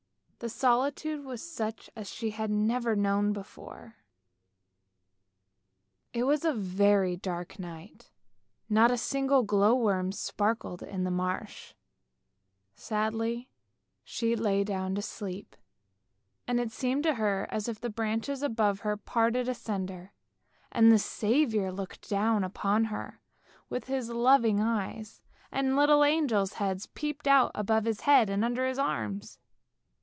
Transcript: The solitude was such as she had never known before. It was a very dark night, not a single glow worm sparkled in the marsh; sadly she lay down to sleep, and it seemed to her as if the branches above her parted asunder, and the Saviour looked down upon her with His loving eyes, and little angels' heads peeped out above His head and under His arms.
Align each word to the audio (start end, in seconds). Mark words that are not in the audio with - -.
The 0.43 0.49
solitude 0.49 1.23
was 1.23 1.47
such 1.47 1.87
as 1.95 2.09
she 2.09 2.31
had 2.31 2.49
never 2.49 2.95
known 2.95 3.31
before. 3.31 3.97
It 6.13 6.23
was 6.23 6.43
a 6.43 6.51
very 6.51 7.15
dark 7.15 7.59
night, 7.59 8.09
not 8.67 8.89
a 8.89 8.97
single 8.97 9.43
glow 9.43 9.75
worm 9.75 10.11
sparkled 10.11 10.81
in 10.81 11.03
the 11.03 11.11
marsh; 11.11 11.75
sadly 12.73 13.51
she 14.03 14.35
lay 14.35 14.63
down 14.63 14.95
to 14.95 15.03
sleep, 15.03 15.55
and 16.47 16.59
it 16.59 16.71
seemed 16.71 17.03
to 17.03 17.13
her 17.13 17.45
as 17.51 17.69
if 17.69 17.79
the 17.79 17.91
branches 17.91 18.41
above 18.41 18.79
her 18.79 18.97
parted 18.97 19.47
asunder, 19.47 20.11
and 20.71 20.91
the 20.91 20.97
Saviour 20.97 21.71
looked 21.71 22.09
down 22.09 22.43
upon 22.43 22.85
her 22.85 23.21
with 23.69 23.85
His 23.85 24.09
loving 24.09 24.59
eyes, 24.59 25.21
and 25.51 25.75
little 25.75 26.03
angels' 26.03 26.53
heads 26.53 26.87
peeped 26.95 27.27
out 27.27 27.51
above 27.53 27.85
His 27.85 28.01
head 28.01 28.27
and 28.31 28.43
under 28.43 28.65
His 28.65 28.79
arms. 28.79 29.37